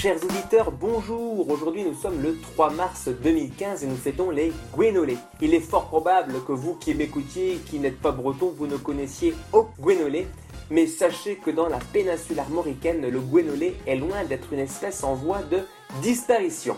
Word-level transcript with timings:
Chers 0.00 0.22
auditeurs, 0.24 0.70
bonjour 0.70 1.50
Aujourd'hui 1.50 1.82
nous 1.82 1.92
sommes 1.92 2.22
le 2.22 2.38
3 2.54 2.70
mars 2.70 3.08
2015 3.08 3.82
et 3.82 3.86
nous 3.88 3.96
fêtons 3.96 4.30
les 4.30 4.52
Gwénolés. 4.72 5.18
Il 5.40 5.54
est 5.54 5.60
fort 5.60 5.88
probable 5.88 6.34
que 6.46 6.52
vous 6.52 6.74
qui 6.74 6.94
m'écoutiez, 6.94 7.56
qui 7.66 7.80
n'êtes 7.80 7.98
pas 8.00 8.12
breton, 8.12 8.54
vous 8.56 8.68
ne 8.68 8.76
connaissiez 8.76 9.34
au 9.52 9.66
Gwénolé. 9.80 10.28
Mais 10.70 10.86
sachez 10.86 11.34
que 11.34 11.50
dans 11.50 11.66
la 11.66 11.80
péninsule 11.92 12.38
armoricaine, 12.38 13.08
le 13.10 13.18
Gwénolé 13.18 13.74
est 13.88 13.96
loin 13.96 14.22
d'être 14.22 14.52
une 14.52 14.60
espèce 14.60 15.02
en 15.02 15.14
voie 15.14 15.42
de 15.42 15.62
disparition. 16.00 16.76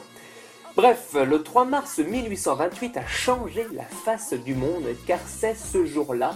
Bref, 0.75 1.15
le 1.15 1.43
3 1.43 1.67
mars 1.67 1.99
1828 1.99 2.97
a 2.97 3.07
changé 3.07 3.67
la 3.75 3.85
face 3.85 4.33
du 4.33 4.55
monde 4.55 4.87
car 5.07 5.21
c'est 5.27 5.57
ce 5.57 5.85
jour-là 5.85 6.35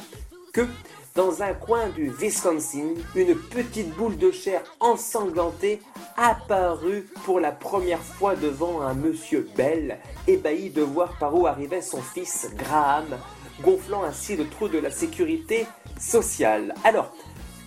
que 0.52 0.68
dans 1.14 1.44
un 1.44 1.54
coin 1.54 1.90
du 1.90 2.10
Wisconsin, 2.10 2.94
une 3.14 3.36
petite 3.36 3.94
boule 3.94 4.16
de 4.18 4.32
chair 4.32 4.62
ensanglantée 4.80 5.80
apparut 6.16 7.06
pour 7.24 7.38
la 7.38 7.52
première 7.52 8.02
fois 8.02 8.34
devant 8.34 8.82
un 8.82 8.94
monsieur 8.94 9.48
Bell, 9.56 10.00
ébahi 10.26 10.70
de 10.70 10.82
voir 10.82 11.16
par 11.18 11.36
où 11.36 11.46
arrivait 11.46 11.82
son 11.82 12.02
fils 12.02 12.48
Graham, 12.56 13.06
gonflant 13.62 14.02
ainsi 14.02 14.34
le 14.34 14.48
trou 14.48 14.66
de 14.66 14.78
la 14.78 14.90
sécurité 14.90 15.66
sociale. 16.00 16.74
Alors, 16.82 17.14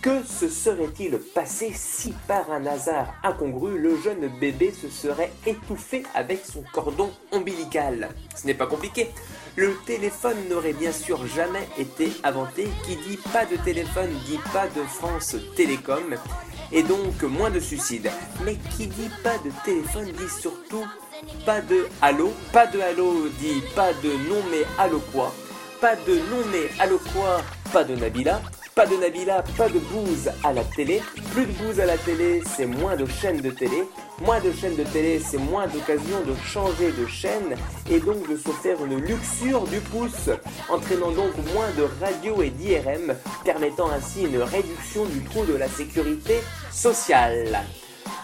que 0.02 0.22
se 0.24 0.48
serait-il 0.48 1.18
passé 1.18 1.72
si 1.74 2.14
par 2.26 2.50
un 2.52 2.66
hasard 2.66 3.14
incongru 3.22 3.78
le 3.78 4.00
jeune 4.00 4.28
bébé 4.40 4.72
se 4.72 4.88
serait 4.88 5.32
étouffé 5.46 6.04
avec 6.14 6.44
son 6.44 6.62
cordon 6.72 7.10
ombilical? 7.32 8.10
Ce 8.36 8.46
n'est 8.46 8.54
pas 8.54 8.66
compliqué. 8.66 9.10
Le 9.56 9.74
téléphone 9.86 10.36
n'aurait 10.48 10.72
bien 10.72 10.92
sûr 10.92 11.26
jamais 11.26 11.68
été 11.78 12.12
inventé. 12.22 12.68
Qui 12.84 12.96
dit 12.96 13.18
pas 13.32 13.44
de 13.44 13.56
téléphone 13.56 14.10
dit 14.26 14.38
pas 14.52 14.68
de 14.68 14.82
France 14.82 15.36
Télécom 15.56 16.14
et 16.70 16.82
donc 16.82 17.22
moins 17.22 17.50
de 17.50 17.60
suicides. 17.60 18.10
Mais 18.44 18.56
qui 18.76 18.86
dit 18.86 19.10
pas 19.24 19.38
de 19.38 19.50
téléphone 19.64 20.12
dit 20.12 20.40
surtout 20.40 20.86
pas 21.44 21.60
de 21.60 21.88
allô. 22.00 22.32
Pas 22.52 22.66
de 22.66 22.80
allô 22.80 23.28
dit 23.40 23.62
pas 23.74 23.92
de 23.94 24.10
non 24.28 24.42
mais 24.50 24.64
allô 24.78 25.00
quoi? 25.12 25.34
Pas 25.80 25.96
de 25.96 26.14
non 26.14 26.44
mais 26.52 26.68
allô 26.80 26.98
quoi, 27.12 27.40
pas 27.72 27.84
de 27.84 27.94
Nabila. 27.94 28.40
Pas 28.78 28.86
de 28.86 28.94
Nabila, 28.94 29.42
pas 29.56 29.68
de 29.68 29.80
bouse 29.80 30.30
à 30.44 30.52
la 30.52 30.62
télé. 30.62 31.02
Plus 31.32 31.46
de 31.46 31.50
bouse 31.50 31.80
à 31.80 31.84
la 31.84 31.98
télé, 31.98 32.44
c'est 32.46 32.64
moins 32.64 32.94
de 32.94 33.06
chaînes 33.06 33.40
de 33.40 33.50
télé. 33.50 33.82
Moins 34.20 34.38
de 34.38 34.52
chaînes 34.52 34.76
de 34.76 34.84
télé, 34.84 35.18
c'est 35.18 35.36
moins 35.36 35.66
d'occasions 35.66 36.20
de 36.24 36.32
changer 36.46 36.92
de 36.92 37.04
chaîne 37.04 37.56
et 37.90 37.98
donc 37.98 38.30
de 38.30 38.36
se 38.36 38.50
faire 38.50 38.76
une 38.84 39.00
luxure 39.00 39.64
du 39.64 39.80
pouce, 39.80 40.30
entraînant 40.68 41.10
donc 41.10 41.32
moins 41.52 41.68
de 41.76 41.88
radio 42.00 42.40
et 42.40 42.50
d'IRM, 42.50 43.16
permettant 43.44 43.90
ainsi 43.90 44.22
une 44.22 44.40
réduction 44.42 45.06
du 45.06 45.24
trou 45.24 45.44
de 45.44 45.54
la 45.54 45.66
sécurité 45.66 46.38
sociale. 46.70 47.58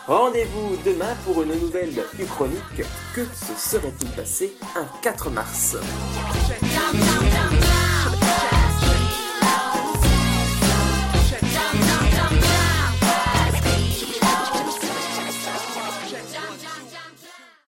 Rendez-vous 0.07 0.77
demain 0.87 1.17
pour 1.25 1.43
une 1.43 1.59
nouvelle 1.59 1.95
Uchronique. 2.17 2.85
Que 3.13 3.25
se 3.25 3.71
serait-il 3.71 4.09
passé 4.11 4.53
un 4.77 4.87
4 5.03 5.31
mars? 5.31 5.77